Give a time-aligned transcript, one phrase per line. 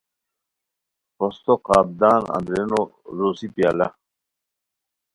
[1.15, 2.81] پھوستو قاپ دان اندرینو
[3.17, 3.87] روسی پیالہ